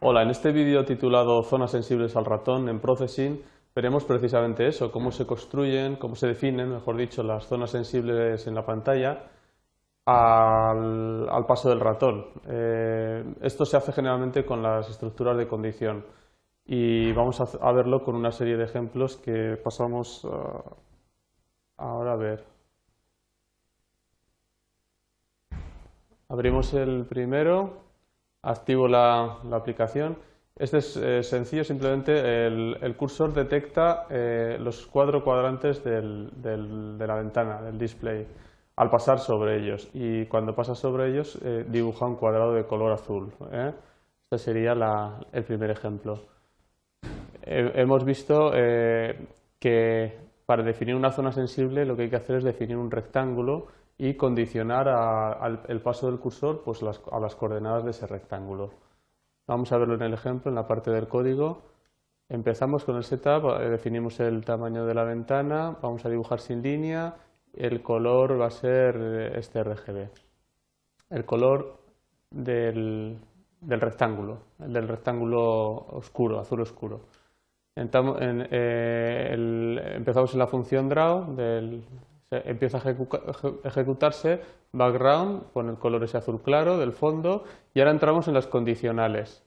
[0.00, 3.42] Hola, en este vídeo titulado Zonas sensibles al ratón en Processing
[3.74, 8.54] veremos precisamente eso, cómo se construyen, cómo se definen, mejor dicho, las zonas sensibles en
[8.54, 9.24] la pantalla
[10.06, 12.26] al, paso del ratón.
[12.46, 16.04] Eh, esto se hace generalmente con las estructuras de condición
[16.64, 20.30] y vamos a, verlo con una serie de ejemplos que pasamos uh,
[21.76, 22.44] ahora a ver.
[26.28, 27.87] Abrimos el primero,
[28.42, 30.16] activo la, aplicación.
[30.56, 37.62] Este es eh, sencillo, simplemente el, cursor detecta eh, los cuatro cuadrantes de la ventana,
[37.62, 38.26] del display,
[38.76, 39.88] al pasar sobre ellos.
[39.94, 43.32] Y cuando pasa sobre ellos eh, dibuja un cuadrado de color azul.
[44.30, 44.72] Este sería
[45.32, 46.20] el primer ejemplo
[47.48, 49.18] hemos visto eh,
[49.58, 53.66] que para definir una zona sensible lo que hay que hacer es definir un rectángulo
[53.98, 58.70] y condicionar al el paso del cursor pues, a las coordenadas de ese rectángulo.
[59.46, 61.62] Vamos a verlo en el ejemplo, en la parte del código.
[62.28, 66.62] Empezamos con el setup, eh, definimos el tamaño de la ventana, vamos a dibujar sin
[66.62, 67.16] línea,
[67.54, 70.10] el color va a ser eh, este RGB.
[71.10, 71.78] El color
[72.30, 73.18] del,
[73.60, 77.00] del rectángulo, el del rectángulo oscuro, azul oscuro.
[77.74, 79.34] Eh,
[79.96, 81.34] empezamos en la función draw,
[82.30, 84.40] empieza a ejecutarse
[84.72, 89.42] background con el color ese azul claro del fondo y ahora entramos en las condicionales,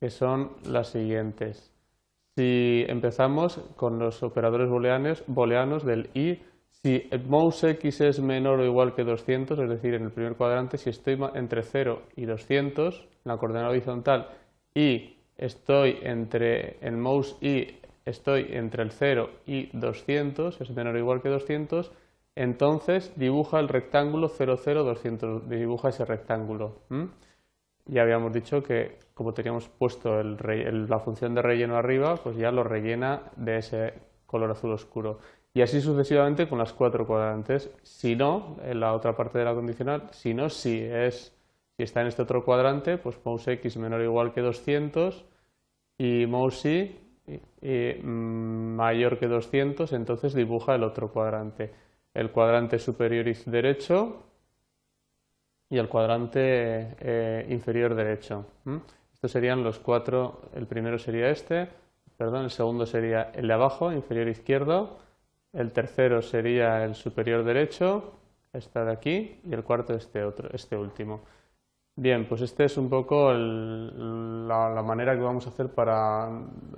[0.00, 1.72] que son las siguientes.
[2.36, 8.60] Si empezamos con los operadores booleanos, booleanos del i, si el mouse x es menor
[8.60, 12.26] o igual que 200, es decir, en el primer cuadrante, si estoy entre 0 y
[12.26, 14.28] 200, en la coordenada horizontal,
[14.72, 20.98] y estoy entre el mouse y estoy entre el 0 y 200, es menor o
[20.98, 21.90] igual que 200,
[22.38, 26.76] entonces dibuja el rectángulo 0, 0, 200, dibuja ese rectángulo.
[27.86, 32.62] Ya habíamos dicho que como teníamos puesto la función de relleno arriba, pues ya lo
[32.62, 33.94] rellena de ese
[34.26, 35.18] color azul oscuro.
[35.52, 37.70] Y así sucesivamente con las cuatro cuadrantes.
[37.82, 41.34] Si no, en la otra parte de la condicional, si no, si es
[41.76, 45.24] si está en este otro cuadrante, pues mouse x menor o igual que 200
[45.98, 46.96] y mouse y,
[48.02, 51.72] mm, mayor que 200, entonces dibuja el otro cuadrante.
[52.18, 54.24] El cuadrante superior derecho
[55.70, 58.44] y el cuadrante eh, inferior derecho.
[59.12, 61.68] Estos serían los cuatro, el primero sería este,
[62.16, 64.98] perdón, el segundo sería el de abajo, inferior izquierdo,
[65.52, 68.14] el tercero sería el superior derecho,
[68.52, 71.20] esta de aquí, y el cuarto este otro, este último.
[71.94, 76.28] Bien, pues esta es un poco la, manera que vamos a hacer para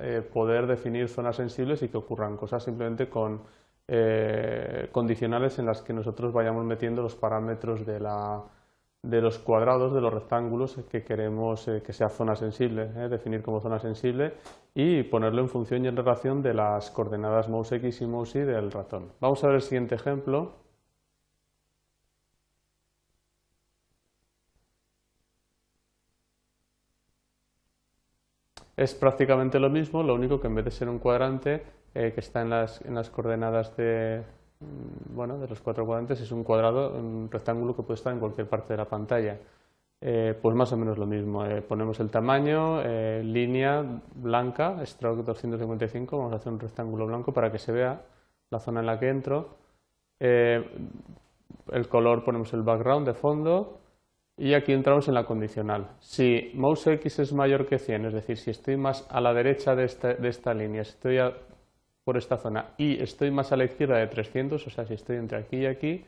[0.00, 3.42] eh, poder definir zonas sensibles y que ocurran cosas simplemente con
[3.88, 10.12] eh, condicionales en las que nosotros vayamos metiendo los parámetros de, los cuadrados, de los
[10.12, 14.34] rectángulos que queremos eh, que sea zona sensible, definir como zona sensible
[14.74, 18.40] y ponerlo en función y en relación de las coordenadas mouse x y mouse y
[18.40, 19.12] del ratón.
[19.20, 20.54] Vamos a ver el siguiente ejemplo.
[28.76, 32.20] Es prácticamente lo mismo, lo único que en vez de ser un cuadrante eh, que
[32.20, 34.22] está en las, en las coordenadas de,
[34.60, 38.20] mm, bueno, de los cuatro cuadrantes, es un cuadrado, un rectángulo que puede estar en
[38.20, 39.38] cualquier parte de la pantalla.
[40.00, 41.46] Eh, pues más o menos lo mismo.
[41.46, 42.82] Eh, ponemos el tamaño,
[43.22, 43.82] línea
[44.14, 48.02] blanca, stroke 255, vamos a hacer un rectángulo blanco para que se vea
[48.50, 49.56] la zona en la que entro.
[50.20, 53.80] el color ponemos el background de fondo,
[54.38, 55.88] y aquí entramos en la condicional.
[56.00, 59.74] Si mouse x es mayor que 100, es decir, si estoy más a la derecha
[59.74, 61.18] de esta, línea, estoy
[62.06, 65.16] por esta zona y estoy más a la izquierda de 300, o sea, si estoy
[65.16, 66.04] entre aquí y aquí,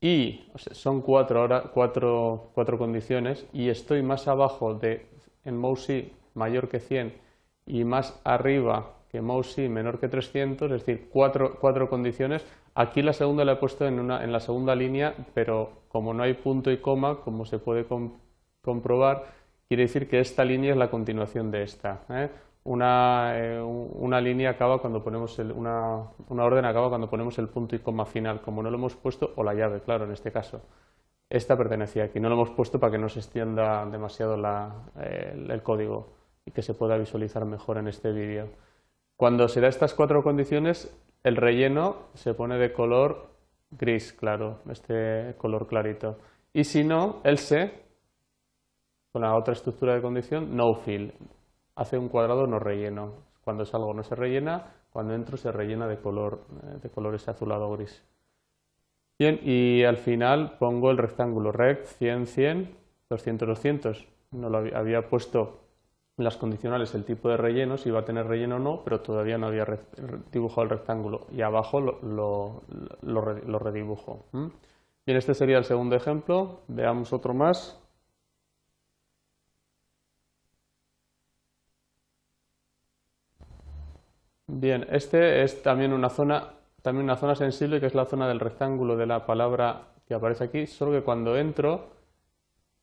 [0.00, 5.06] y son cuatro, cuatro, cuatro, condiciones, y estoy más abajo de
[5.44, 7.14] en mouse y mayor que 100
[7.66, 13.02] y más arriba que mouse y menor que 300, es decir, cuatro, cuatro condiciones, Aquí
[13.02, 16.32] la segunda la he puesto en, una, en la segunda línea, pero como no hay
[16.32, 17.86] punto y coma, como se puede
[18.62, 19.26] comprobar,
[19.68, 22.04] quiere decir que esta línea es la continuación de esta.
[22.08, 22.30] ¿eh?
[22.64, 27.48] Una, eh, una, línea acaba cuando ponemos el, una, una, orden acaba cuando ponemos el
[27.48, 30.30] punto y coma final, como no lo hemos puesto, o la llave, claro, en este
[30.30, 30.62] caso.
[31.28, 35.62] Esta pertenecía aquí, no lo hemos puesto para que no se extienda demasiado la, el
[35.62, 36.12] código
[36.44, 38.50] y que se pueda visualizar mejor en este vídeo.
[39.16, 43.30] Cuando se da estas cuatro condiciones, el relleno se pone de color
[43.70, 46.18] gris claro, este color clarito.
[46.52, 47.72] Y si no, el se,
[49.12, 51.14] con la otra estructura de condición, no fill,
[51.74, 53.12] hace un cuadrado no relleno.
[53.44, 57.14] Cuando es algo no se rellena, cuando entro se rellena de color, eh, de color
[57.14, 58.02] ese azulado gris.
[59.18, 62.76] Bien, y al final pongo el rectángulo rect 100, 100,
[63.08, 64.06] 200, 200.
[64.32, 65.60] No lo había puesto
[66.16, 69.38] las condicionales el tipo de relleno, si iba a tener relleno o no, pero todavía
[69.38, 69.66] no había
[70.30, 72.62] dibujado el rectángulo y abajo lo,
[73.02, 74.26] lo, redibujo.
[74.32, 76.60] Bien, este sería el segundo ejemplo.
[76.68, 77.81] Veamos otro más.
[84.54, 86.52] Bien, este es también una zona,
[86.82, 90.44] también una zona sensible que es la zona del rectángulo de la palabra que aparece
[90.44, 91.86] aquí, solo que cuando entro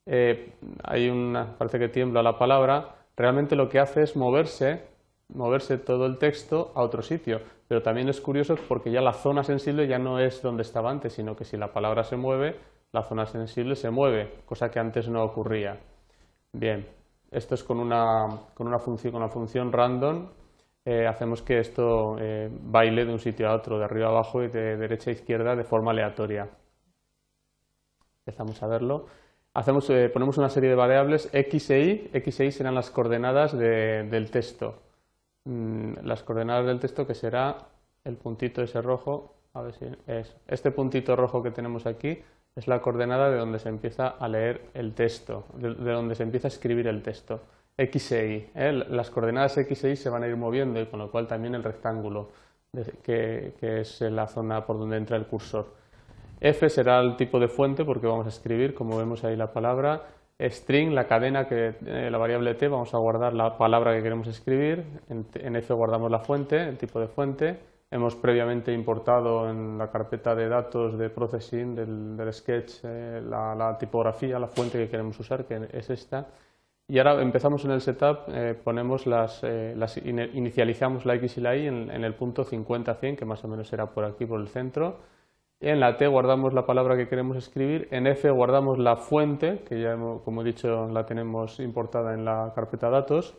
[0.08, 4.82] eh, hay una, parece que tiembla la palabra, realmente lo que hace es moverse,
[5.28, 7.40] moverse todo el texto a otro sitio.
[7.68, 11.14] Pero también es curioso porque ya la zona sensible ya no es donde estaba antes,
[11.14, 12.56] sino que si la palabra se mueve,
[12.94, 15.78] la zona sensible se mueve, cosa que antes no ocurría.
[16.52, 16.88] Bien,
[17.30, 20.30] esto es con una, con una, función, con una función random,
[20.86, 24.44] eh, hacemos que esto eh, baile de un sitio a otro, de arriba a abajo
[24.44, 26.50] y de derecha a izquierda de forma aleatoria.
[28.26, 29.06] Empezamos a verlo.
[29.54, 32.10] Hacemos, eh, ponemos una serie de variables x e y.
[32.14, 34.82] x e y serán las coordenadas del texto.
[35.46, 37.68] Mm, las coordenadas del texto que será
[38.04, 42.20] el puntito ese rojo, a ver si es este puntito rojo que tenemos aquí
[42.56, 46.48] es la coordenada de donde se empieza a leer el texto, de, donde se empieza
[46.48, 47.42] a escribir el texto.
[47.80, 48.50] X e Y.
[48.56, 48.86] ¿eh?
[48.90, 51.56] Las coordenadas X e Y se van a ir moviendo y con lo cual también
[51.56, 52.30] el rectángulo,
[53.04, 55.80] que es la zona por donde entra el cursor.
[56.42, 60.04] F será el tipo de fuente porque vamos a escribir, como vemos ahí la palabra,
[60.40, 64.28] string, la cadena, que eh, la variable t, vamos a guardar la palabra que queremos
[64.28, 67.60] escribir, en, F guardamos la fuente, el tipo de fuente,
[67.92, 74.40] hemos previamente importado en la carpeta de datos de processing del, sketch eh, la, tipografía,
[74.40, 76.28] la fuente que queremos usar, que es esta,
[76.90, 81.68] y ahora empezamos en el setup, eh, ponemos las, inicializamos la x y la y
[81.68, 84.98] en, el punto 50-100, que más o menos será por aquí, por el centro,
[85.62, 89.82] en la T guardamos la palabra que queremos escribir, en F guardamos la fuente, que
[89.82, 93.38] ya como he dicho la tenemos importada en la carpeta datos.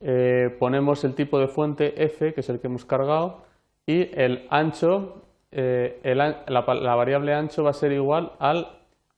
[0.00, 3.42] Eh, ponemos el tipo de fuente F, que es el que hemos cargado,
[3.86, 5.22] y el ancho,
[5.52, 6.60] eh, la,
[6.96, 8.66] variable ancho va a ser igual al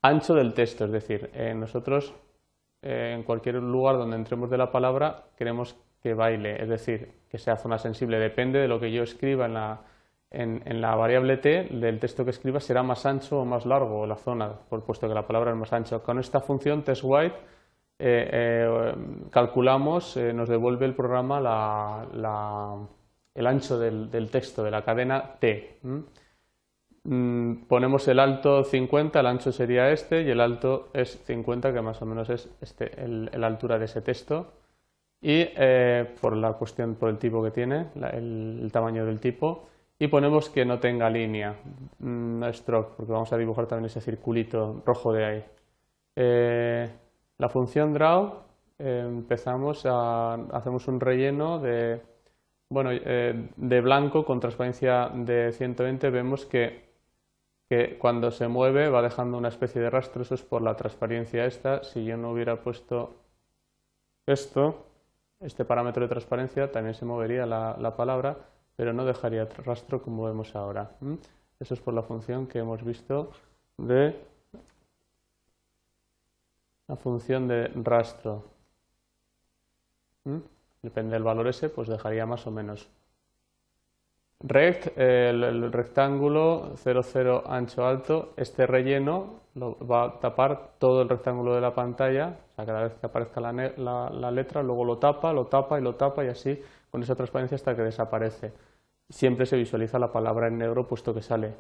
[0.03, 2.15] ancho del texto, es decir, eh, nosotros
[2.83, 7.57] en cualquier lugar donde entremos de la palabra queremos que baile, es decir, que sea
[7.57, 9.81] zona sensible, depende de lo que yo escriba en la,
[10.33, 14.17] en, la variable t del texto que escriba será más ancho o más largo la
[14.17, 16.01] zona, por puesto que la palabra es más ancha.
[16.01, 17.37] Con esta función testWhite
[17.99, 18.95] eh, eh,
[19.31, 21.39] calculamos, eh, nos devuelve el programa
[23.35, 25.79] el ancho del, texto de la cadena t.
[27.03, 32.01] ponemos el alto 50, el ancho sería este y el alto es 50, que más
[32.03, 34.53] o menos es este, la altura de ese texto.
[35.21, 35.47] Y
[36.21, 39.69] por la cuestión, por el tipo que tiene, el tamaño del tipo,
[40.03, 41.55] y ponemos que no tenga línea,
[42.01, 45.45] no mm, stroke, porque vamos a dibujar también ese circulito rojo de ahí.
[46.17, 46.91] Eh,
[47.39, 48.41] la función draw,
[48.81, 52.01] eh, empezamos a, hacemos un relleno de,
[52.69, 56.92] bueno, eh, de blanco con transparencia de 120, vemos que,
[57.73, 61.47] que cuando se mueve va dejando una especie de rastro, eso es por la transparencia
[61.47, 63.15] esta, si yo no hubiera puesto
[64.27, 64.85] esto,
[65.41, 68.37] este parámetro de transparencia, también se movería la, la palabra,
[68.77, 70.91] pero no dejaría rastro como vemos ahora.
[71.59, 73.33] Eso es por la función que hemos visto
[73.79, 74.21] de
[76.89, 78.45] la función de rastro.
[80.83, 82.87] Depende del valor ese, pues dejaría más o menos.
[84.43, 91.55] Rect, el, rectángulo 00 ancho alto, este relleno lo va a tapar todo el rectángulo
[91.55, 95.33] de la pantalla, o sea, cada vez que aparezca la, la letra, luego lo tapa,
[95.33, 96.59] lo tapa y lo tapa y así
[96.91, 98.53] con esa transparencia hasta que desaparece.
[99.09, 101.55] Siempre se visualiza la palabra en negro puesto que sale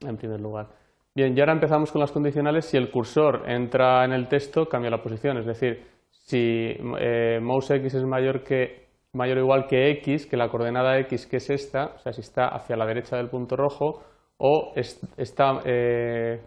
[0.00, 0.68] en primer lugar.
[1.14, 2.64] Bien, y ahora empezamos con las condicionales.
[2.64, 5.36] Si el cursor entra en el texto, cambia la posición.
[5.36, 8.81] Es decir, si eh, mouse x es mayor, que,
[9.12, 12.22] mayor o igual que x, que la coordenada x, que es esta, o sea, si
[12.22, 14.02] está hacia la derecha del punto rojo,
[14.38, 14.72] o
[15.16, 16.40] está eh,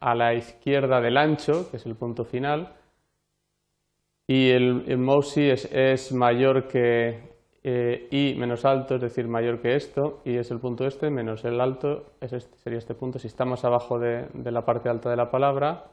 [0.00, 2.74] a la izquierda del ancho, que es el punto final,
[4.26, 7.32] y el, mouse es, es mayor que
[7.64, 11.44] eh, y menos alto, es decir, mayor que esto, y es el punto este, menos
[11.44, 15.10] el alto, es este, sería este punto, si está más abajo de, la parte alta
[15.10, 15.86] de la palabra,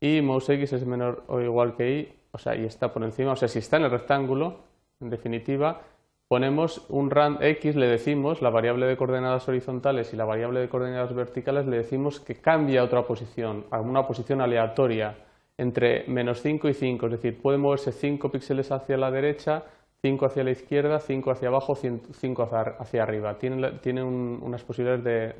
[0.00, 3.32] y mouse x es menor o igual que y, o sea, y está por encima,
[3.32, 4.69] o sea, si está en el rectángulo,
[5.00, 5.82] en definitiva,
[6.28, 10.68] ponemos un rand x, le decimos, la variable de coordenadas horizontales y la variable de
[10.68, 15.16] coordenadas verticales, le decimos que cambia a otra posición, a una posición aleatoria,
[15.58, 19.64] entre menos 5 y 5, es decir, puede moverse 5 píxeles hacia la derecha,
[20.02, 23.36] 5 hacia la izquierda, 5 hacia abajo, 5 hacia arriba.
[23.38, 25.34] Tiene, unas posibilidades de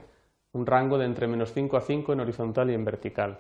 [0.52, 3.38] un rango de entre menos 5 a 5 en horizontal y en vertical.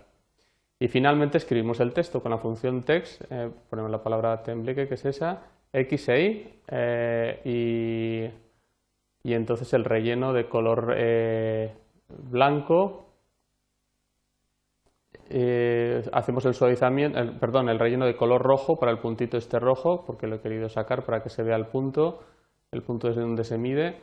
[0.78, 4.94] Y finalmente escribimos el texto con la función text, eh, ponemos la palabra template que
[4.94, 8.32] es esa, x e y, eh,
[9.22, 11.72] y, entonces el relleno de color eh,
[12.08, 13.06] blanco,
[16.12, 20.26] hacemos el suavizamiento, perdón, el relleno de color rojo para el puntito este rojo, porque
[20.26, 22.20] lo he querido sacar para que se vea el punto,
[22.72, 24.00] el punto desde donde se mide,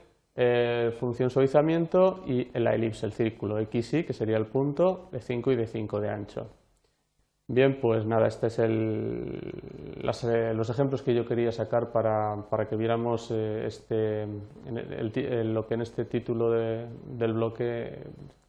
[0.99, 5.51] función suavizamiento y la elipse, el círculo, x, y, que sería el punto de 5
[5.51, 6.47] y de 5 de ancho.
[7.49, 8.59] Bien, pues nada, estos es
[10.25, 14.27] eh, los ejemplos que yo quería sacar para, que viéramos eh, este,
[15.45, 18.03] lo que en este título del bloque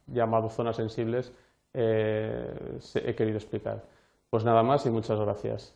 [0.07, 1.31] llamado zonas sensibles
[1.73, 3.85] eh, he querido explicar.
[4.29, 5.73] Pues nada más y muchas gracias.